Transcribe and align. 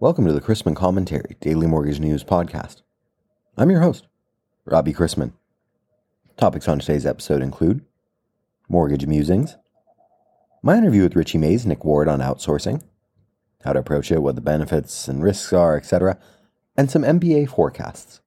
Welcome 0.00 0.26
to 0.26 0.32
the 0.32 0.40
Chrisman 0.40 0.76
Commentary 0.76 1.34
Daily 1.40 1.66
Mortgage 1.66 1.98
News 1.98 2.22
Podcast. 2.22 2.82
I'm 3.56 3.68
your 3.68 3.80
host, 3.80 4.06
Robbie 4.64 4.92
Chrisman. 4.92 5.32
Topics 6.36 6.68
on 6.68 6.78
today's 6.78 7.04
episode 7.04 7.42
include 7.42 7.84
mortgage 8.68 9.06
musings, 9.06 9.56
my 10.62 10.78
interview 10.78 11.02
with 11.02 11.16
Richey 11.16 11.36
May's, 11.36 11.66
Nick 11.66 11.84
Ward 11.84 12.06
on 12.06 12.20
outsourcing, 12.20 12.84
how 13.64 13.72
to 13.72 13.80
approach 13.80 14.12
it, 14.12 14.22
what 14.22 14.36
the 14.36 14.40
benefits 14.40 15.08
and 15.08 15.20
risks 15.20 15.52
are, 15.52 15.76
etc., 15.76 16.16
and 16.76 16.88
some 16.88 17.02
MBA 17.02 17.48
forecasts. 17.48 18.20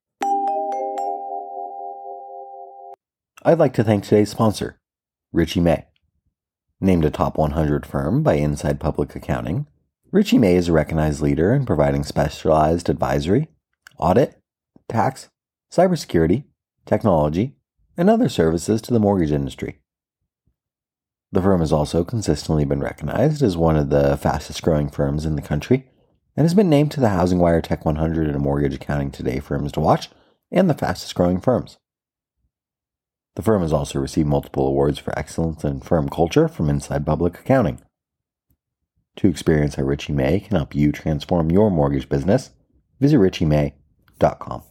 I'd 3.44 3.60
like 3.60 3.74
to 3.76 3.84
thank 3.86 4.04
today's 4.04 4.30
sponsor, 4.30 4.78
Richey 5.32 5.62
May. 5.62 5.86
Named 6.82 7.06
a 7.06 7.10
top 7.10 7.38
100 7.38 7.86
firm 7.86 8.24
by 8.24 8.34
Inside 8.34 8.82
Public 8.82 9.16
Accounting, 9.16 9.68
Richey 10.14 10.38
May 10.38 10.56
is 10.56 10.68
a 10.68 10.74
recognized 10.74 11.22
leader 11.22 11.54
in 11.54 11.66
providing 11.66 12.04
specialized 12.04 12.90
advisory, 12.90 13.48
audit, 13.98 14.42
tax, 14.90 15.30
cybersecurity, 15.72 16.44
technology, 16.86 17.56
and 17.96 18.10
other 18.10 18.28
services 18.28 18.82
to 18.82 18.92
the 18.92 19.00
mortgage 19.00 19.32
industry. 19.32 19.80
The 21.32 21.42
firm 21.42 21.62
has 21.62 21.72
also 21.72 22.04
consistently 22.04 22.66
been 22.66 22.82
recognized 22.82 23.42
as 23.42 23.56
one 23.56 23.78
of 23.78 23.90
the 23.90 24.18
fastest 24.18 24.62
growing 24.62 24.90
firms 24.90 25.26
in 25.26 25.38
the 25.38 25.42
country 25.42 25.88
and 26.36 26.44
has 26.44 26.54
been 26.54 26.70
named 26.70 26.92
to 26.92 27.00
the 27.00 27.10
Housing 27.10 27.40
Wire 27.40 27.62
Tech 27.62 27.86
100 27.86 28.28
and 28.28 28.40
Mortgage 28.42 28.76
Accounting 28.76 29.12
Today 29.12 29.40
firms 29.40 29.72
to 29.72 29.80
watch 29.80 30.10
and 30.52 30.70
the 30.70 30.74
fastest 30.74 31.16
growing 31.16 31.40
firms. 31.40 31.78
The 33.38 33.42
firm 33.42 33.62
has 33.62 33.72
also 33.72 33.98
received 33.98 34.28
multiple 34.28 34.68
awards 34.68 35.00
for 35.00 35.18
excellence 35.18 35.64
in 35.64 35.80
firm 35.80 36.10
culture 36.10 36.50
from 36.50 36.70
Inside 36.70 37.06
Public 37.06 37.40
Accounting. 37.40 37.80
To 39.18 39.28
experience 39.28 39.76
how 39.76 39.84
Richey 39.84 40.14
May 40.14 40.40
can 40.40 40.56
help 40.56 40.74
you 40.74 40.92
transform 40.92 41.52
your 41.52 41.70
mortgage 41.70 42.08
business, 42.08 42.52
visit 43.00 43.18
richeymay.com. 43.18 44.64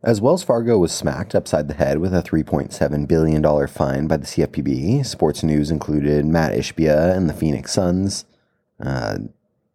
As 0.00 0.20
Wells 0.20 0.44
Fargo 0.44 0.78
was 0.78 0.92
smacked 0.92 1.34
upside 1.34 1.66
the 1.66 1.74
head 1.74 1.98
with 1.98 2.14
a 2.14 2.22
$3.7 2.22 3.08
billion 3.08 3.66
fine 3.66 4.06
by 4.06 4.16
the 4.16 4.26
CFPB, 4.26 5.04
sports 5.04 5.42
news 5.42 5.72
included 5.72 6.24
Matt 6.24 6.52
Ishbia 6.52 7.16
and 7.16 7.28
the 7.28 7.34
Phoenix 7.34 7.72
Suns. 7.72 8.24
Uh, 8.80 9.18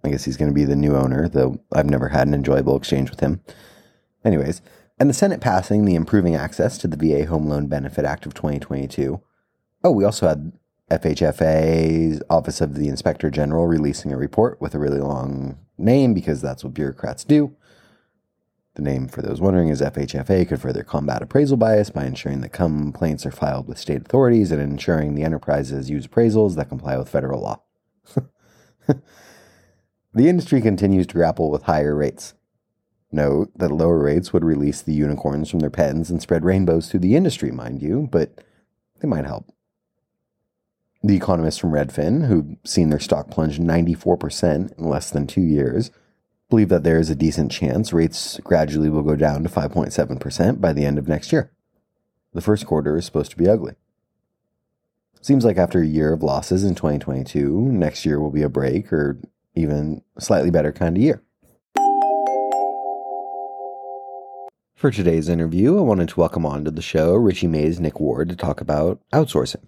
I 0.01 0.09
guess 0.09 0.23
he's 0.23 0.37
going 0.37 0.49
to 0.49 0.55
be 0.55 0.63
the 0.63 0.77
new 0.77 0.95
owner, 0.95 1.27
though 1.27 1.59
I've 1.73 1.89
never 1.89 2.07
had 2.07 2.27
an 2.27 2.33
enjoyable 2.33 2.77
exchange 2.77 3.09
with 3.09 3.19
him. 3.19 3.41
Anyways, 4.23 4.61
and 4.97 5.09
the 5.09 5.13
Senate 5.13 5.41
passing 5.41 5.83
the 5.83 5.95
Improving 5.95 6.35
Access 6.35 6.77
to 6.77 6.87
the 6.87 6.95
VA 6.95 7.25
Home 7.25 7.47
Loan 7.47 7.67
Benefit 7.67 8.05
Act 8.05 8.25
of 8.25 8.33
2022. 8.33 9.21
Oh, 9.83 9.91
we 9.91 10.05
also 10.05 10.29
had 10.29 10.53
FHFA's 10.91 12.21
Office 12.29 12.61
of 12.61 12.75
the 12.75 12.87
Inspector 12.87 13.29
General 13.31 13.67
releasing 13.67 14.11
a 14.11 14.17
report 14.17 14.61
with 14.61 14.75
a 14.75 14.79
really 14.79 14.99
long 14.99 15.57
name 15.77 16.13
because 16.13 16.41
that's 16.41 16.63
what 16.63 16.73
bureaucrats 16.73 17.23
do. 17.23 17.55
The 18.75 18.81
name, 18.81 19.07
for 19.07 19.21
those 19.21 19.39
wondering, 19.39 19.69
is 19.69 19.81
FHFA 19.81 20.47
could 20.47 20.59
further 20.59 20.83
combat 20.83 21.21
appraisal 21.21 21.57
bias 21.57 21.91
by 21.91 22.05
ensuring 22.05 22.41
that 22.41 22.53
complaints 22.53 23.25
are 23.25 23.31
filed 23.31 23.67
with 23.67 23.77
state 23.77 24.01
authorities 24.01 24.51
and 24.51 24.59
ensuring 24.59 25.13
the 25.13 25.23
enterprises 25.23 25.91
use 25.91 26.07
appraisals 26.07 26.55
that 26.55 26.69
comply 26.69 26.97
with 26.97 27.07
federal 27.07 27.41
law. 27.41 27.61
the 28.87 30.27
industry 30.27 30.59
continues 30.59 31.05
to 31.07 31.13
grapple 31.13 31.51
with 31.51 31.63
higher 31.63 31.95
rates. 31.95 32.33
Note 33.11 33.51
that 33.55 33.71
lower 33.71 33.99
rates 33.99 34.33
would 34.33 34.43
release 34.43 34.81
the 34.81 34.93
unicorns 34.93 35.51
from 35.51 35.59
their 35.59 35.69
pens 35.69 36.09
and 36.09 36.19
spread 36.19 36.43
rainbows 36.43 36.89
through 36.89 37.01
the 37.01 37.15
industry, 37.15 37.51
mind 37.51 37.79
you, 37.79 38.09
but 38.11 38.43
they 39.01 39.07
might 39.07 39.25
help. 39.25 39.53
The 41.05 41.17
economists 41.17 41.57
from 41.57 41.71
Redfin, 41.71 42.27
who've 42.27 42.55
seen 42.63 42.89
their 42.89 42.99
stock 42.99 43.29
plunge 43.29 43.59
94% 43.59 44.77
in 44.77 44.89
less 44.89 45.09
than 45.09 45.27
two 45.27 45.41
years, 45.41 45.91
believe 46.49 46.69
that 46.69 46.83
there 46.83 46.97
is 46.97 47.09
a 47.09 47.15
decent 47.15 47.51
chance 47.51 47.91
rates 47.91 48.39
gradually 48.41 48.87
will 48.87 49.03
go 49.03 49.17
down 49.17 49.43
to 49.43 49.49
5.7% 49.49 50.61
by 50.61 50.71
the 50.71 50.85
end 50.85 50.97
of 50.97 51.09
next 51.09 51.33
year. 51.33 51.51
The 52.31 52.39
first 52.39 52.65
quarter 52.65 52.95
is 52.95 53.03
supposed 53.03 53.31
to 53.31 53.37
be 53.37 53.49
ugly. 53.49 53.73
Seems 55.19 55.43
like 55.43 55.57
after 55.57 55.81
a 55.81 55.85
year 55.85 56.13
of 56.13 56.23
losses 56.23 56.63
in 56.63 56.73
2022, 56.73 57.51
next 57.51 58.05
year 58.05 58.21
will 58.21 58.31
be 58.31 58.41
a 58.41 58.49
break 58.49 58.93
or 58.93 59.19
even 59.55 60.03
slightly 60.19 60.51
better 60.51 60.71
kind 60.71 60.95
of 60.95 61.03
year. 61.03 61.21
For 64.73 64.89
today's 64.89 65.27
interview, 65.27 65.77
I 65.77 65.81
wanted 65.81 66.09
to 66.09 66.19
welcome 66.19 66.45
on 66.45 66.63
to 66.63 66.71
the 66.71 66.81
show 66.81 67.13
Richey 67.13 67.47
May's 67.47 67.79
Nick 67.81 67.99
Ward 67.99 68.29
to 68.29 68.35
talk 68.37 68.61
about 68.61 69.01
outsourcing. 69.13 69.65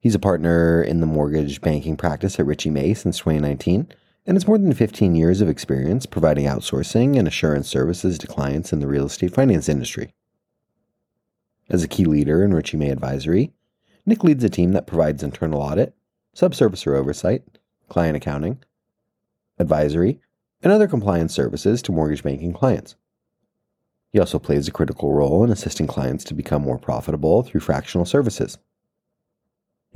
He's 0.00 0.14
a 0.14 0.20
partner 0.20 0.80
in 0.80 1.00
the 1.00 1.06
mortgage 1.06 1.60
banking 1.60 1.96
practice 1.96 2.38
at 2.38 2.46
Richey 2.46 2.70
May 2.70 2.94
since 2.94 3.18
2019 3.18 3.88
and 4.26 4.36
has 4.36 4.46
more 4.46 4.58
than 4.58 4.72
15 4.72 5.16
years 5.16 5.40
of 5.40 5.48
experience 5.48 6.06
providing 6.06 6.44
outsourcing 6.44 7.18
and 7.18 7.26
assurance 7.26 7.68
services 7.68 8.16
to 8.18 8.28
clients 8.28 8.72
in 8.72 8.78
the 8.78 8.86
real 8.86 9.06
estate 9.06 9.34
finance 9.34 9.68
industry. 9.68 10.14
As 11.68 11.82
a 11.82 11.88
key 11.88 12.04
leader 12.04 12.44
in 12.44 12.54
Richey 12.54 12.76
May 12.76 12.90
Advisory, 12.90 13.52
Nick 14.06 14.22
leads 14.22 14.44
a 14.44 14.48
team 14.48 14.72
that 14.72 14.86
provides 14.86 15.22
internal 15.22 15.60
audit, 15.60 15.94
subservicer 16.34 16.96
oversight, 16.96 17.42
client 17.88 18.16
accounting, 18.16 18.62
advisory, 19.58 20.20
and 20.62 20.72
other 20.72 20.86
compliance 20.86 21.34
services 21.34 21.82
to 21.82 21.92
mortgage 21.92 22.22
banking 22.22 22.52
clients. 22.52 22.94
He 24.12 24.20
also 24.20 24.38
plays 24.38 24.68
a 24.68 24.72
critical 24.72 25.12
role 25.12 25.42
in 25.42 25.50
assisting 25.50 25.88
clients 25.88 26.22
to 26.24 26.34
become 26.34 26.62
more 26.62 26.78
profitable 26.78 27.42
through 27.42 27.60
fractional 27.60 28.06
services. 28.06 28.58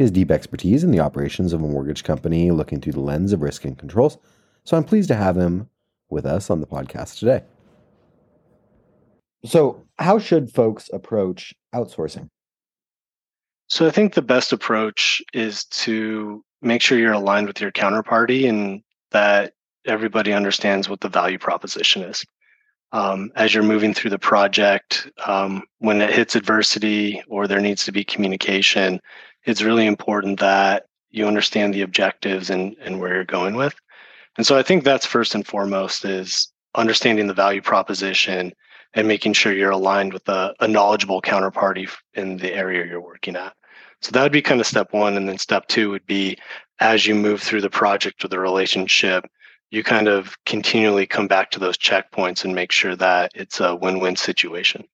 Has 0.03 0.11
deep 0.11 0.33
expertise 0.33 0.83
in 0.83 0.91
the 0.91 0.99
operations 0.99 1.53
of 1.53 1.63
a 1.63 1.69
mortgage 1.69 2.03
company 2.03 2.51
looking 2.51 2.81
through 2.81 2.95
the 2.95 3.01
lens 3.01 3.33
of 3.33 3.41
risk 3.41 3.65
and 3.65 3.79
controls, 3.79 4.19
so 4.65 4.77
I'm 4.77 4.83
pleased 4.83 5.07
to 5.11 5.15
have 5.15 5.37
him 5.37 5.71
with 6.11 6.27
us 6.27 6.51
on 6.51 6.61
the 6.61 6.67
podcast 6.67 7.21
today. 7.21 7.45
So, 9.45 9.85
how 10.01 10.19
should 10.19 10.51
folks 10.51 10.91
approach 10.93 11.55
outsourcing? 11.73 12.29
So, 13.69 13.87
I 13.87 13.91
think 13.91 14.15
the 14.15 14.23
best 14.23 14.53
approach 14.53 15.23
is 15.33 15.67
to 15.67 16.45
make 16.63 16.83
sure 16.83 16.99
you're 16.99 17.13
aligned 17.13 17.47
with 17.47 17.61
your 17.61 17.71
counterparty 17.71 18.49
and 18.49 18.83
that 19.13 19.53
everybody 19.87 20.33
understands 20.33 20.89
what 20.89 21.01
the 21.01 21.09
value 21.09 21.39
proposition 21.39 22.03
is. 22.03 22.25
Um, 22.91 23.31
as 23.37 23.55
you're 23.55 23.63
moving 23.63 23.95
through 23.95 24.11
the 24.11 24.19
project, 24.19 25.09
um, 25.27 25.63
when 25.79 26.01
it 26.01 26.13
hits 26.13 26.35
adversity 26.35 27.23
or 27.29 27.47
there 27.47 27.61
needs 27.61 27.85
to 27.85 27.93
be 27.93 28.03
communication, 28.03 29.01
it's 29.45 29.63
really 29.63 29.87
important 29.87 30.41
that 30.41 30.87
you 31.11 31.27
understand 31.27 31.75
the 31.75 31.83
objectives 31.83 32.51
and, 32.51 32.77
and 32.81 33.01
where 33.01 33.15
you're 33.15 33.25
going 33.25 33.55
with. 33.55 33.75
And 34.37 34.47
so 34.47 34.57
I 34.57 34.63
think 34.63 34.83
that's 34.85 35.05
first 35.05 35.35
and 35.35 35.47
foremost 35.47 36.05
is 36.05 36.49
understanding 36.75 37.27
the 37.27 37.35
value 37.35 37.61
proposition 37.61 38.53
and 38.95 39.09
making 39.09 39.35
sure 39.35 39.53
you're 39.53 39.71
aligned 39.71 40.13
with 40.13 40.29
a, 40.29 40.55
a 40.61 40.69
knowledgeable 40.69 41.21
counterparty 41.21 41.91
in 42.15 42.39
the 42.39 42.53
area 42.53 42.87
you're 42.87 43.01
working 43.01 43.37
at. 43.37 43.55
So 44.01 44.11
that 44.13 44.23
would 44.23 44.33
be 44.33 44.43
kind 44.43 44.61
of 44.61 44.67
step 44.67 44.93
one. 44.93 45.17
And 45.17 45.29
then 45.29 45.39
step 45.39 45.69
two 45.69 45.91
would 45.91 46.07
be 46.07 46.39
as 46.81 47.07
you 47.07 47.15
move 47.15 47.41
through 47.41 47.61
the 47.61 47.71
project 47.71 48.25
or 48.25 48.29
the 48.29 48.39
relationship, 48.39 49.25
you 49.71 49.83
kind 49.83 50.09
of 50.09 50.37
continually 50.45 51.07
come 51.07 51.29
back 51.29 51.51
to 51.53 51.59
those 51.59 51.79
checkpoints 51.79 52.45
and 52.45 52.55
make 52.55 52.73
sure 52.73 52.97
that 52.97 53.33
it's 53.35 53.61
a 53.61 53.75
win 53.75 54.01
win 54.01 54.17
situation. 54.17 54.85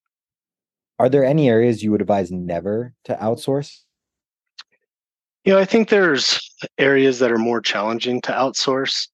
Are 0.98 1.08
there 1.08 1.24
any 1.24 1.48
areas 1.48 1.82
you 1.82 1.90
would 1.92 2.00
advise 2.00 2.30
never 2.30 2.94
to 3.04 3.14
outsource? 3.14 3.82
You 5.44 5.54
know, 5.54 5.58
I 5.58 5.64
think 5.64 5.88
there's 5.88 6.50
areas 6.78 7.18
that 7.20 7.32
are 7.32 7.38
more 7.38 7.60
challenging 7.60 8.20
to 8.22 8.32
outsource, 8.32 9.08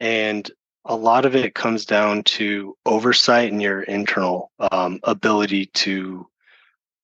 and 0.00 0.50
a 0.84 0.96
lot 0.96 1.24
of 1.24 1.36
it 1.36 1.54
comes 1.54 1.84
down 1.84 2.22
to 2.22 2.76
oversight 2.86 3.52
and 3.52 3.60
your 3.60 3.82
internal 3.82 4.50
um, 4.72 5.00
ability 5.02 5.66
to 5.66 6.26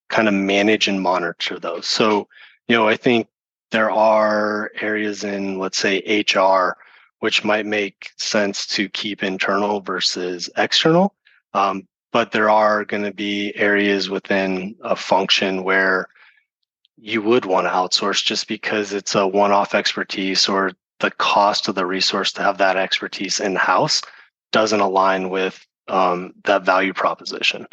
kind 0.08 0.28
of 0.28 0.34
manage 0.34 0.88
and 0.88 1.00
monitor 1.00 1.58
those. 1.58 1.86
So, 1.86 2.28
you 2.68 2.76
know, 2.76 2.88
I 2.88 2.96
think 2.96 3.28
there 3.72 3.90
are 3.90 4.70
areas 4.80 5.24
in, 5.24 5.58
let's 5.58 5.78
say, 5.78 6.24
HR, 6.34 6.76
which 7.20 7.44
might 7.44 7.66
make 7.66 8.10
sense 8.18 8.66
to 8.68 8.88
keep 8.90 9.22
internal 9.22 9.80
versus 9.80 10.48
external. 10.56 11.14
Um, 11.54 11.88
but 12.12 12.30
there 12.30 12.50
are 12.50 12.84
going 12.84 13.04
to 13.04 13.12
be 13.12 13.52
areas 13.56 14.10
within 14.10 14.76
a 14.82 14.94
function 14.94 15.64
where 15.64 16.06
you 17.04 17.20
would 17.20 17.44
want 17.44 17.66
to 17.66 17.70
outsource 17.70 18.24
just 18.24 18.46
because 18.46 18.92
it's 18.92 19.16
a 19.16 19.26
one-off 19.26 19.74
expertise 19.74 20.48
or 20.48 20.70
the 21.00 21.10
cost 21.10 21.66
of 21.66 21.74
the 21.74 21.84
resource 21.84 22.30
to 22.32 22.42
have 22.42 22.58
that 22.58 22.76
expertise 22.76 23.40
in 23.40 23.56
house 23.56 24.02
doesn't 24.52 24.78
align 24.78 25.28
with 25.28 25.66
um, 25.88 26.32
that 26.44 26.64
value 26.64 26.92
proposition. 26.92 27.66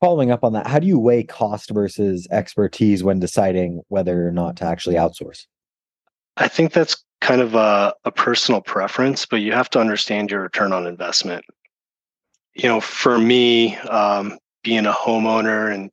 Following 0.00 0.30
up 0.30 0.44
on 0.44 0.52
that, 0.52 0.68
how 0.68 0.78
do 0.78 0.86
you 0.86 0.96
weigh 0.96 1.24
cost 1.24 1.70
versus 1.70 2.28
expertise 2.30 3.02
when 3.02 3.18
deciding 3.18 3.82
whether 3.88 4.28
or 4.28 4.30
not 4.30 4.56
to 4.58 4.64
actually 4.64 4.94
outsource? 4.94 5.46
I 6.36 6.46
think 6.46 6.72
that's 6.72 7.02
kind 7.20 7.40
of 7.40 7.56
a, 7.56 7.94
a 8.04 8.12
personal 8.12 8.60
preference, 8.60 9.26
but 9.26 9.40
you 9.40 9.50
have 9.50 9.70
to 9.70 9.80
understand 9.80 10.30
your 10.30 10.42
return 10.42 10.72
on 10.72 10.86
investment. 10.86 11.44
You 12.54 12.68
know, 12.68 12.80
for 12.80 13.18
me, 13.18 13.76
um, 13.76 14.38
being 14.62 14.86
a 14.86 14.92
homeowner 14.92 15.72
and 15.72 15.90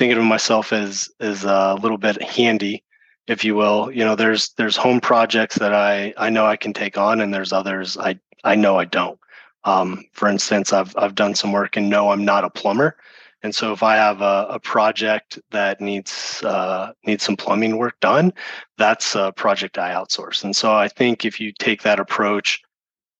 thinking 0.00 0.16
of 0.16 0.24
myself 0.24 0.72
as 0.72 1.10
as 1.20 1.44
a 1.44 1.76
little 1.82 1.98
bit 1.98 2.22
handy. 2.22 2.82
if 3.30 3.44
you 3.44 3.54
will. 3.54 3.92
You 3.92 4.04
know, 4.04 4.16
there's 4.16 4.50
there's 4.54 4.76
home 4.76 5.00
projects 5.00 5.56
that 5.56 5.72
I 5.72 6.12
I 6.16 6.30
know 6.30 6.46
I 6.46 6.56
can 6.56 6.72
take 6.72 6.98
on, 6.98 7.20
and 7.20 7.32
there's 7.32 7.52
others 7.52 7.96
I 7.96 8.18
I 8.42 8.56
know 8.56 8.76
I 8.78 8.84
don't. 8.86 9.18
Um, 9.64 10.04
for 10.12 10.28
instance, 10.28 10.72
I've 10.72 10.94
I've 10.96 11.14
done 11.14 11.34
some 11.36 11.52
work 11.52 11.76
and 11.76 11.88
know 11.88 12.10
I'm 12.10 12.24
not 12.24 12.44
a 12.44 12.50
plumber, 12.50 12.96
and 13.42 13.54
so 13.54 13.72
if 13.72 13.84
I 13.84 13.94
have 13.94 14.20
a, 14.20 14.46
a 14.50 14.58
project 14.58 15.38
that 15.52 15.80
needs 15.80 16.42
uh, 16.42 16.92
needs 17.06 17.22
some 17.22 17.36
plumbing 17.36 17.76
work 17.78 18.00
done, 18.00 18.32
that's 18.78 19.14
a 19.14 19.32
project 19.32 19.78
I 19.78 19.92
outsource. 19.94 20.42
And 20.42 20.56
so 20.56 20.74
I 20.74 20.88
think 20.88 21.24
if 21.24 21.40
you 21.40 21.52
take 21.52 21.82
that 21.82 22.00
approach 22.00 22.60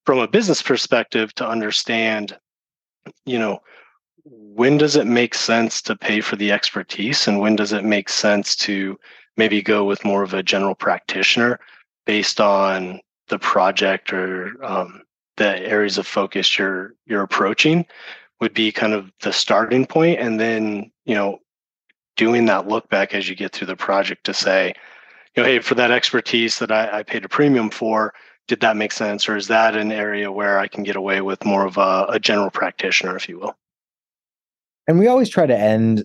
from 0.07 0.19
a 0.19 0.27
business 0.29 0.61
perspective 0.63 1.33
to 1.37 1.47
understand, 1.47 2.37
you 3.27 3.39
know, 3.39 3.61
when 4.25 4.79
does 4.79 4.97
it 4.97 5.07
make 5.07 5.35
sense 5.35 5.81
to 5.83 5.97
pay 5.97 6.21
for 6.21 6.37
the 6.37 6.53
expertise 6.53 7.27
and 7.27 7.41
when 7.41 7.57
does 7.57 7.73
it 7.73 7.85
make 7.85 8.09
sense 8.09 8.55
to 8.57 8.99
maybe 9.37 9.63
go 9.63 9.85
with 9.85 10.05
more 10.05 10.23
of 10.23 10.35
a 10.35 10.43
general 10.43 10.75
practitioner 10.75 11.59
based 12.07 12.41
on 12.41 13.01
the 13.29 13.39
project 13.39 14.13
or 14.13 14.53
um, 14.65 15.03
the 15.37 15.59
areas 15.67 15.97
of 15.97 16.07
focus 16.07 16.59
you're 16.59 16.95
you're 17.07 17.23
approaching 17.23 17.87
would 18.41 18.53
be 18.53 18.73
kind 18.73 18.93
of 18.93 19.11
the 19.23 19.33
starting 19.33 19.87
point 19.87 20.19
and 20.19 20.39
then 20.39 20.91
you 21.05 21.15
know 21.15 21.39
doing 22.17 22.45
that 22.47 22.69
look 22.69 22.89
back 22.91 23.15
as 23.15 23.29
you 23.29 23.35
get 23.35 23.53
through 23.53 23.67
the 23.67 23.77
project 23.77 24.25
to 24.25 24.35
say 24.35 24.75
you 25.37 25.43
know 25.43 25.49
hey 25.49 25.59
for 25.59 25.75
that 25.75 25.91
expertise 25.91 26.59
that 26.59 26.71
I, 26.73 26.99
I 26.99 27.03
paid 27.03 27.25
a 27.25 27.29
premium 27.29 27.71
for 27.71 28.13
did 28.49 28.61
that 28.61 28.77
make 28.77 28.93
sense 28.93 29.29
or 29.29 29.37
is 29.37 29.47
that 29.49 29.77
an 29.77 29.93
area 29.93 30.31
where 30.31 30.59
i 30.59 30.67
can 30.67 30.83
get 30.83 30.97
away 30.97 31.21
with 31.21 31.45
more 31.45 31.65
of 31.65 31.79
a, 31.79 32.07
a 32.11 32.19
general 32.19 32.51
practitioner 32.51 33.17
if 33.17 33.29
you 33.29 33.39
will 33.39 33.57
and 34.91 34.99
we 34.99 35.07
always 35.07 35.29
try 35.29 35.47
to 35.47 35.57
end 35.57 36.05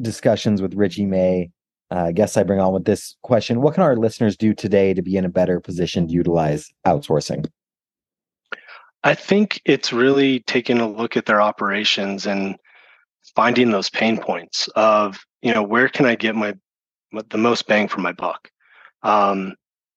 discussions 0.00 0.62
with 0.62 0.74
richey 0.74 1.06
may 1.06 1.50
uh, 1.90 2.12
guess 2.12 2.36
i 2.36 2.42
bring 2.42 2.60
on 2.60 2.72
with 2.72 2.84
this 2.84 3.16
question 3.22 3.60
what 3.60 3.74
can 3.74 3.82
our 3.82 3.96
listeners 3.96 4.36
do 4.36 4.54
today 4.54 4.94
to 4.94 5.02
be 5.02 5.16
in 5.16 5.24
a 5.24 5.28
better 5.28 5.60
position 5.60 6.06
to 6.06 6.12
utilize 6.12 6.70
outsourcing 6.86 7.44
I 9.04 9.14
think 9.14 9.60
it's 9.64 9.92
really 9.92 10.40
taking 10.40 10.78
a 10.78 10.88
look 10.88 11.16
at 11.16 11.26
their 11.26 11.40
operations 11.40 12.26
and 12.26 12.56
finding 13.34 13.70
those 13.70 13.90
pain 13.90 14.18
points 14.18 14.68
of, 14.76 15.18
you 15.42 15.52
know, 15.52 15.62
where 15.62 15.88
can 15.88 16.06
I 16.06 16.14
get 16.14 16.36
my 16.36 16.54
the 17.28 17.38
most 17.38 17.66
bang 17.66 17.88
for 17.88 18.00
my 18.00 18.12
buck? 18.12 18.48
Um, 19.02 19.54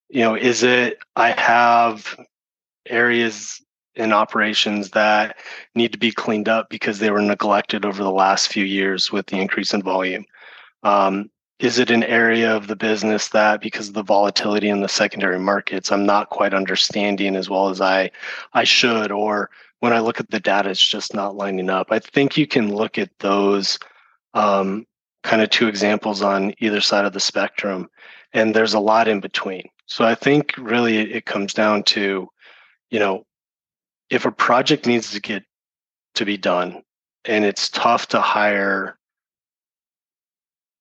you 0.10 0.22
know, 0.22 0.36
is 0.36 0.63
it 0.63 0.98
I 1.16 1.31
have 1.31 2.18
areas 2.88 3.62
in 3.95 4.13
operations 4.13 4.92
that 4.92 5.38
need 5.74 5.92
to 5.92 5.97
be 5.97 6.12
cleaned 6.12 6.50
up 6.50 6.69
because 6.69 7.00
they 7.00 7.12
were 7.12 7.21
neglected 7.21 7.86
over 7.86 8.03
the 8.03 8.12
last 8.12 8.47
few 8.47 8.65
years 8.65 9.12
with 9.12 9.27
the 9.27 9.39
increase 9.39 9.74
in 9.74 9.81
volume? 9.81 10.25
Um, 10.83 11.30
is 11.59 11.80
it 11.80 11.89
an 11.89 12.03
area 12.03 12.53
of 12.53 12.68
the 12.68 12.75
business 12.75 13.30
that 13.30 13.62
because 13.62 13.88
of 13.88 13.94
the 13.94 14.03
volatility 14.03 14.69
in 14.69 14.81
the 14.81 14.89
secondary 14.89 15.39
markets 15.39 15.92
i'm 15.92 16.06
not 16.06 16.30
quite 16.30 16.53
understanding 16.53 17.36
as 17.36 17.50
well 17.50 17.69
as 17.69 17.81
i 17.81 18.09
i 18.53 18.63
should 18.63 19.12
or 19.12 19.50
when 19.80 19.94
i 19.94 20.00
look 20.00 20.19
at 20.19 20.30
the 20.30 20.39
data 20.39 20.69
it's 20.69 20.86
just 20.86 21.13
not 21.13 21.36
lining 21.36 21.69
up 21.69 21.88
i 21.91 22.00
think 22.00 22.38
you 22.38 22.48
can 22.48 22.74
look 22.74 22.98
at 22.98 23.09
those 23.19 23.80
um, 24.33 24.86
kind 25.24 25.41
of 25.41 25.50
two 25.50 25.68
examples 25.68 26.21
on 26.21 26.53
either 26.59 26.81
side 26.81 27.06
of 27.06 27.13
the 27.13 27.19
spectrum 27.19 27.89
and 28.33 28.53
there's 28.53 28.74
a 28.74 28.80
lot 28.80 29.07
in 29.07 29.19
between 29.19 29.63
so 29.86 30.03
i 30.03 30.13
think 30.13 30.53
really 30.57 30.98
it 31.13 31.25
comes 31.25 31.53
down 31.53 31.83
to 31.83 32.27
you 32.89 33.00
know 33.00 33.25
if 34.09 34.25
a 34.25 34.31
project 34.31 34.85
needs 34.85 35.11
to 35.11 35.19
get 35.19 35.43
to 36.15 36.25
be 36.25 36.37
done 36.37 36.81
and 37.25 37.43
it's 37.43 37.69
tough 37.69 38.07
to 38.07 38.21
hire 38.21 38.97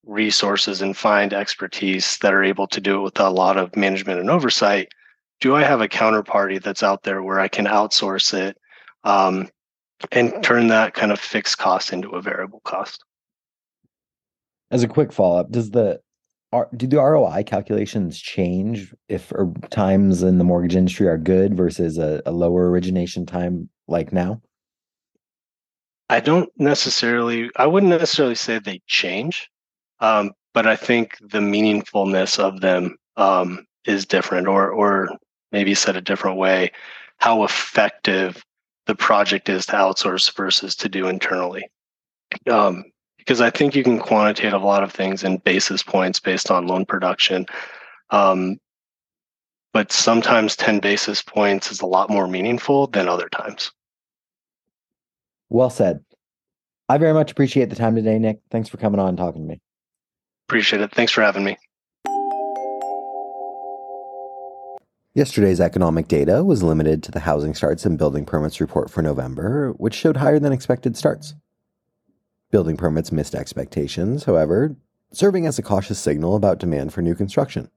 resources 0.06 0.82
and 0.82 0.96
find 0.96 1.32
expertise 1.32 2.18
that 2.18 2.34
are 2.34 2.44
able 2.44 2.66
to 2.66 2.80
do 2.80 2.96
it 2.96 3.02
with 3.02 3.18
a 3.18 3.30
lot 3.30 3.56
of 3.56 3.74
management 3.74 4.20
and 4.20 4.30
oversight 4.30 4.88
do 5.40 5.54
i 5.54 5.62
have 5.62 5.80
a 5.80 5.88
counterparty 5.88 6.62
that's 6.62 6.82
out 6.82 7.02
there 7.02 7.22
where 7.22 7.40
i 7.40 7.48
can 7.48 7.64
outsource 7.64 8.34
it 8.34 8.56
um, 9.04 9.48
and 10.12 10.42
turn 10.42 10.68
that 10.68 10.94
kind 10.94 11.12
of 11.12 11.20
fixed 11.20 11.58
cost 11.58 11.92
into 11.92 12.10
a 12.10 12.22
variable 12.22 12.60
cost? 12.64 13.04
As 14.70 14.82
a 14.82 14.88
quick 14.88 15.12
follow-up 15.12 15.50
does 15.50 15.70
the 15.70 16.00
do 16.76 16.86
the 16.86 16.96
roi 16.96 17.42
calculations 17.44 18.20
change 18.20 18.94
if 19.08 19.32
times 19.70 20.22
in 20.22 20.38
the 20.38 20.44
mortgage 20.44 20.76
industry 20.76 21.06
are 21.08 21.18
good 21.18 21.56
versus 21.56 21.98
a, 21.98 22.22
a 22.26 22.32
lower 22.32 22.70
origination 22.70 23.26
time 23.26 23.68
like 23.88 24.12
now 24.12 24.40
i 26.08 26.20
don't 26.20 26.50
necessarily 26.58 27.50
i 27.56 27.66
wouldn't 27.66 27.90
necessarily 27.90 28.34
say 28.34 28.58
they 28.58 28.80
change 28.86 29.48
um, 30.00 30.32
but 30.52 30.66
I 30.66 30.76
think 30.76 31.18
the 31.20 31.40
meaningfulness 31.40 32.38
of 32.38 32.60
them 32.60 32.96
um, 33.16 33.66
is 33.84 34.06
different, 34.06 34.46
or 34.46 34.70
or 34.70 35.08
maybe 35.52 35.74
said 35.74 35.96
a 35.96 36.00
different 36.00 36.38
way, 36.38 36.70
how 37.18 37.44
effective 37.44 38.42
the 38.86 38.94
project 38.94 39.48
is 39.48 39.66
to 39.66 39.72
outsource 39.72 40.34
versus 40.36 40.74
to 40.76 40.88
do 40.88 41.08
internally. 41.08 41.64
Um, 42.50 42.84
because 43.24 43.40
I 43.40 43.50
think 43.50 43.74
you 43.74 43.82
can 43.82 43.98
quantitate 43.98 44.52
a 44.52 44.58
lot 44.58 44.82
of 44.82 44.92
things 44.92 45.24
in 45.24 45.38
basis 45.38 45.82
points 45.82 46.20
based 46.20 46.50
on 46.50 46.66
loan 46.66 46.84
production. 46.84 47.46
Um, 48.10 48.58
but 49.72 49.90
sometimes 49.90 50.56
10 50.56 50.78
basis 50.80 51.22
points 51.22 51.72
is 51.72 51.80
a 51.80 51.86
lot 51.86 52.10
more 52.10 52.28
meaningful 52.28 52.86
than 52.86 53.08
other 53.08 53.28
times. 53.28 53.72
Well 55.48 55.70
said. 55.70 56.04
I 56.88 56.98
very 56.98 57.14
much 57.14 57.32
appreciate 57.32 57.70
the 57.70 57.76
time 57.76 57.96
today, 57.96 58.18
Nick. 58.18 58.40
Thanks 58.50 58.68
for 58.68 58.76
coming 58.76 59.00
on 59.00 59.08
and 59.08 59.18
talking 59.18 59.42
to 59.42 59.48
me. 59.48 59.60
Appreciate 60.48 60.82
it. 60.82 60.92
Thanks 60.92 61.12
for 61.12 61.22
having 61.22 61.44
me. 61.44 61.56
Yesterday's 65.14 65.60
economic 65.60 66.08
data 66.08 66.44
was 66.44 66.62
limited 66.62 67.02
to 67.04 67.12
the 67.12 67.20
housing 67.20 67.54
starts 67.54 67.86
and 67.86 67.96
building 67.96 68.26
permits 68.26 68.60
report 68.60 68.90
for 68.90 69.00
November, 69.00 69.70
which 69.76 69.94
showed 69.94 70.18
higher 70.18 70.40
than 70.40 70.52
expected 70.52 70.96
starts. 70.96 71.34
Building 72.54 72.76
permits 72.76 73.10
missed 73.10 73.34
expectations, 73.34 74.26
however, 74.26 74.76
serving 75.10 75.44
as 75.44 75.58
a 75.58 75.62
cautious 75.62 75.98
signal 75.98 76.36
about 76.36 76.60
demand 76.60 76.92
for 76.92 77.02
new 77.02 77.16
construction. 77.16 77.68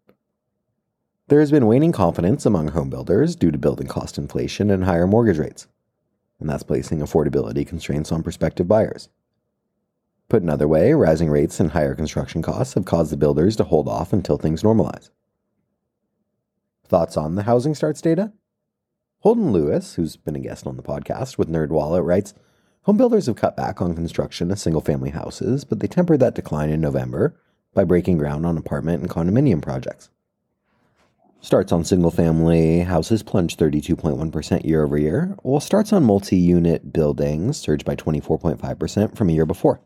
There 1.29 1.39
has 1.39 1.49
been 1.49 1.65
waning 1.65 1.91
confidence 1.91 2.45
among 2.45 2.69
homebuilders 2.69 3.35
due 3.39 3.49
to 3.49 3.57
building 3.57 3.87
cost 3.87 4.19
inflation 4.19 4.69
and 4.69 4.83
higher 4.83 5.07
mortgage 5.07 5.39
rates, 5.39 5.65
and 6.39 6.47
that's 6.47 6.61
placing 6.61 6.99
affordability 6.99 7.65
constraints 7.65 8.11
on 8.11 8.21
prospective 8.21 8.67
buyers. 8.67 9.09
Put 10.29 10.43
another 10.43 10.67
way, 10.67 10.93
rising 10.93 11.31
rates 11.31 11.59
and 11.59 11.71
higher 11.71 11.95
construction 11.95 12.43
costs 12.43 12.75
have 12.75 12.85
caused 12.85 13.11
the 13.11 13.17
builders 13.17 13.55
to 13.55 13.63
hold 13.63 13.87
off 13.87 14.13
until 14.13 14.37
things 14.37 14.61
normalize. 14.61 15.09
Thoughts 16.85 17.17
on 17.17 17.33
the 17.33 17.43
housing 17.49 17.73
starts 17.73 17.99
data? 17.99 18.31
Holden 19.21 19.51
Lewis, 19.51 19.95
who's 19.95 20.17
been 20.17 20.35
a 20.35 20.39
guest 20.39 20.67
on 20.67 20.77
the 20.77 20.83
podcast 20.83 21.39
with 21.39 21.49
NerdWallet, 21.49 22.05
writes 22.05 22.35
Homebuilders 22.87 23.25
have 23.25 23.35
cut 23.35 23.57
back 23.57 23.81
on 23.81 23.93
construction 23.93 24.49
of 24.49 24.57
single 24.57 24.79
family 24.79 25.09
houses, 25.09 25.65
but 25.65 25.81
they 25.81 25.87
tempered 25.87 26.21
that 26.21 26.35
decline 26.35 26.69
in 26.69 26.79
November 26.79 27.37
by 27.73 27.83
breaking 27.83 28.17
ground 28.17 28.45
on 28.45 28.57
apartment 28.57 29.01
and 29.01 29.09
condominium 29.09 29.61
projects. 29.61 30.09
Starts 31.41 31.73
on 31.73 31.83
single 31.83 32.11
family 32.11 32.79
houses 32.79 33.23
plunged 33.23 33.59
32.1% 33.59 34.63
year 34.63 34.85
over 34.85 34.97
year, 34.97 35.35
while 35.43 35.59
starts 35.59 35.91
on 35.91 36.05
multi 36.05 36.37
unit 36.37 36.93
buildings 36.93 37.57
surged 37.57 37.83
by 37.83 37.97
24.5% 37.97 39.17
from 39.17 39.29
a 39.29 39.33
year 39.33 39.45
before. 39.45 39.81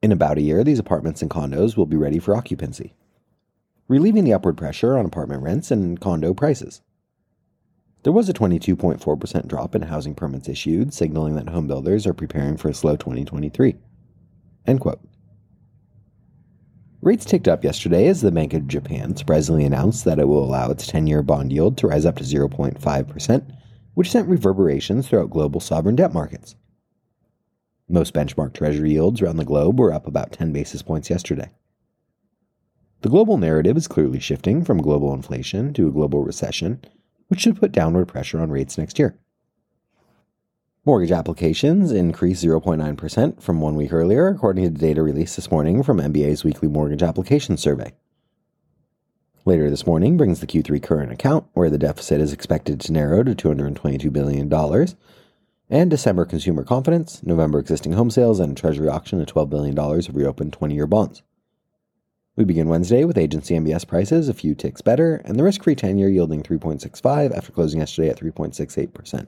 In 0.00 0.12
about 0.12 0.38
a 0.38 0.42
year, 0.42 0.62
these 0.62 0.78
apartments 0.78 1.20
and 1.20 1.30
condos 1.32 1.76
will 1.76 1.86
be 1.86 1.96
ready 1.96 2.20
for 2.20 2.36
occupancy, 2.36 2.94
relieving 3.88 4.22
the 4.22 4.34
upward 4.34 4.56
pressure 4.56 4.96
on 4.96 5.04
apartment 5.04 5.42
rents 5.42 5.72
and 5.72 6.00
condo 6.00 6.32
prices. 6.32 6.80
There 8.02 8.12
was 8.12 8.28
a 8.28 8.32
22.4% 8.32 9.46
drop 9.46 9.74
in 9.74 9.82
housing 9.82 10.14
permits 10.14 10.48
issued, 10.48 10.92
signaling 10.92 11.36
that 11.36 11.48
home 11.48 11.68
builders 11.68 12.06
are 12.06 12.14
preparing 12.14 12.56
for 12.56 12.68
a 12.68 12.74
slow 12.74 12.96
2023. 12.96 13.76
End 14.66 14.80
quote. 14.80 15.00
Rates 17.00 17.24
ticked 17.24 17.48
up 17.48 17.64
yesterday 17.64 18.06
as 18.08 18.20
the 18.20 18.30
Bank 18.30 18.54
of 18.54 18.68
Japan 18.68 19.16
surprisingly 19.16 19.64
announced 19.64 20.04
that 20.04 20.18
it 20.18 20.28
will 20.28 20.44
allow 20.44 20.70
its 20.70 20.86
10 20.86 21.06
year 21.06 21.22
bond 21.22 21.52
yield 21.52 21.76
to 21.78 21.88
rise 21.88 22.06
up 22.06 22.16
to 22.16 22.24
0.5%, 22.24 23.56
which 23.94 24.10
sent 24.10 24.28
reverberations 24.28 25.08
throughout 25.08 25.30
global 25.30 25.60
sovereign 25.60 25.96
debt 25.96 26.12
markets. 26.12 26.56
Most 27.88 28.14
benchmark 28.14 28.52
treasury 28.52 28.92
yields 28.92 29.20
around 29.20 29.36
the 29.36 29.44
globe 29.44 29.78
were 29.78 29.92
up 29.92 30.06
about 30.06 30.32
10 30.32 30.52
basis 30.52 30.82
points 30.82 31.10
yesterday. 31.10 31.50
The 33.02 33.08
global 33.08 33.36
narrative 33.36 33.76
is 33.76 33.88
clearly 33.88 34.20
shifting 34.20 34.64
from 34.64 34.78
global 34.78 35.12
inflation 35.12 35.72
to 35.74 35.88
a 35.88 35.92
global 35.92 36.22
recession, 36.22 36.84
which 37.32 37.40
should 37.40 37.58
put 37.58 37.72
downward 37.72 38.06
pressure 38.06 38.38
on 38.38 38.50
rates 38.50 38.76
next 38.76 38.98
year. 38.98 39.16
Mortgage 40.84 41.12
applications 41.12 41.90
increased 41.90 42.44
0.9% 42.44 43.40
from 43.40 43.58
one 43.58 43.74
week 43.74 43.90
earlier, 43.90 44.28
according 44.28 44.64
to 44.64 44.70
the 44.70 44.78
data 44.78 45.02
released 45.02 45.36
this 45.36 45.50
morning 45.50 45.82
from 45.82 45.96
MBA's 45.96 46.44
weekly 46.44 46.68
mortgage 46.68 47.02
application 47.02 47.56
survey. 47.56 47.94
Later 49.46 49.70
this 49.70 49.86
morning 49.86 50.18
brings 50.18 50.40
the 50.40 50.46
Q3 50.46 50.82
current 50.82 51.10
account, 51.10 51.46
where 51.54 51.70
the 51.70 51.78
deficit 51.78 52.20
is 52.20 52.34
expected 52.34 52.78
to 52.82 52.92
narrow 52.92 53.22
to 53.22 53.34
$222 53.34 54.12
billion, 54.12 54.52
and 55.70 55.90
December 55.90 56.26
consumer 56.26 56.64
confidence, 56.64 57.22
November 57.22 57.60
existing 57.60 57.94
home 57.94 58.10
sales, 58.10 58.40
and 58.40 58.58
Treasury 58.58 58.88
auction 58.88 59.22
of 59.22 59.26
$12 59.26 59.48
billion 59.48 59.78
of 59.78 60.14
reopened 60.14 60.52
20 60.52 60.74
year 60.74 60.86
bonds. 60.86 61.22
We 62.34 62.44
begin 62.44 62.68
Wednesday 62.68 63.04
with 63.04 63.18
agency 63.18 63.54
MBS 63.54 63.86
prices 63.86 64.30
a 64.30 64.34
few 64.34 64.54
ticks 64.54 64.80
better, 64.80 65.16
and 65.16 65.38
the 65.38 65.42
risk 65.42 65.62
free 65.62 65.74
10 65.74 65.98
year 65.98 66.08
yielding 66.08 66.42
3.65 66.42 67.36
after 67.36 67.52
closing 67.52 67.80
yesterday 67.80 68.08
at 68.08 68.18
3.68%. 68.18 69.26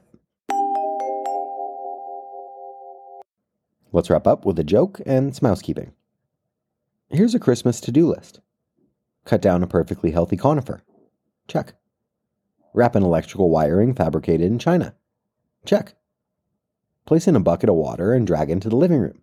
Let's 3.91 4.09
wrap 4.09 4.25
up 4.25 4.43
with 4.43 4.57
a 4.57 4.63
joke 4.63 4.99
and 5.05 5.35
some 5.35 5.47
housekeeping. 5.47 5.93
Here's 7.09 7.35
a 7.35 7.39
Christmas 7.39 7.79
to 7.81 7.91
do 7.91 8.09
list 8.09 8.39
cut 9.23 9.41
down 9.41 9.61
a 9.61 9.67
perfectly 9.67 10.11
healthy 10.11 10.37
conifer. 10.37 10.81
Check. 11.47 11.73
Wrap 12.73 12.95
an 12.95 13.03
electrical 13.03 13.49
wiring 13.49 13.93
fabricated 13.93 14.47
in 14.47 14.59
China. 14.59 14.95
Check. 15.63 15.93
Place 17.05 17.27
in 17.27 17.35
a 17.35 17.39
bucket 17.39 17.69
of 17.69 17.75
water 17.75 18.13
and 18.13 18.25
drag 18.25 18.49
into 18.49 18.69
the 18.69 18.75
living 18.75 18.99
room. 18.99 19.21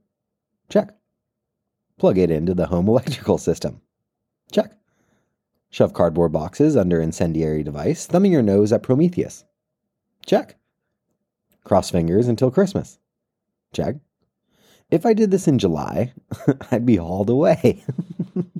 Check. 0.69 0.95
Plug 1.99 2.19
it 2.19 2.31
into 2.31 2.55
the 2.55 2.67
home 2.67 2.89
electrical 2.91 3.39
system. 3.39 3.81
Check. 4.51 4.73
Shove 5.71 5.95
cardboard 5.95 6.33
boxes 6.33 6.77
under 6.77 7.01
incendiary 7.01 7.63
device, 7.63 8.07
thumbing 8.07 8.33
your 8.33 8.43
nose 8.43 8.73
at 8.73 8.83
Prometheus. 8.83 9.45
Check. 10.27 10.57
Cross 11.65 11.91
fingers 11.91 12.29
until 12.29 12.51
Christmas. 12.51 12.99
Check. 13.73 13.97
If 14.91 15.07
I 15.07 15.15
did 15.15 15.31
this 15.31 15.49
in 15.49 15.59
July, 15.59 16.13
I'd 16.71 16.85
be 16.85 16.97
hauled 16.97 17.31
away. 17.31 17.83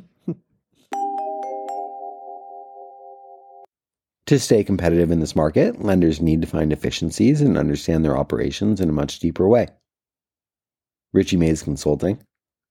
to 4.27 4.39
stay 4.39 4.65
competitive 4.65 5.11
in 5.11 5.21
this 5.21 5.37
market, 5.37 5.83
lenders 5.83 6.23
need 6.23 6.41
to 6.41 6.49
find 6.49 6.73
efficiencies 6.73 7.43
and 7.43 7.59
understand 7.59 8.03
their 8.03 8.17
operations 8.17 8.81
in 8.81 8.89
a 8.89 8.93
much 8.93 9.19
deeper 9.19 9.47
way. 9.47 9.69
Richey 11.13 11.37
May's 11.37 11.63
Consulting, 11.63 12.23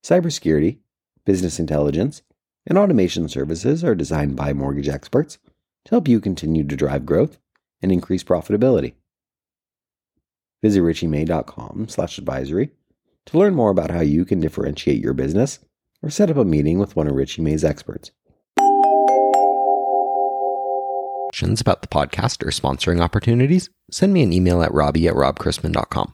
cybersecurity, 0.03 0.79
business 1.25 1.59
intelligence, 1.59 2.21
and 2.65 2.77
automation 2.77 3.27
services 3.27 3.83
are 3.83 3.95
designed 3.95 4.35
by 4.35 4.53
mortgage 4.53 4.89
experts 4.89 5.37
to 5.85 5.91
help 5.91 6.07
you 6.07 6.19
continue 6.19 6.63
to 6.63 6.75
drive 6.75 7.05
growth 7.05 7.39
and 7.81 7.91
increase 7.91 8.23
profitability. 8.23 8.93
Visit 10.61 10.81
richeymay.com 10.81 11.87
slash 11.89 12.17
advisory 12.17 12.71
to 13.25 13.37
learn 13.37 13.55
more 13.55 13.71
about 13.71 13.91
how 13.91 14.01
you 14.01 14.25
can 14.25 14.39
differentiate 14.39 15.01
your 15.01 15.13
business 15.13 15.59
or 16.03 16.09
set 16.09 16.29
up 16.29 16.37
a 16.37 16.45
meeting 16.45 16.79
with 16.79 16.95
one 16.95 17.07
of 17.07 17.15
Richey 17.15 17.41
May's 17.41 17.63
experts. 17.63 18.11
Questions 21.29 21.61
about 21.61 21.81
the 21.81 21.87
podcast 21.87 22.43
or 22.43 22.51
sponsoring 22.51 23.01
opportunities? 23.01 23.69
Send 23.89 24.13
me 24.13 24.21
an 24.21 24.33
email 24.33 24.61
at 24.61 24.73
robbie 24.73 25.07
at 25.07 25.13
robchrisman.com. 25.13 26.13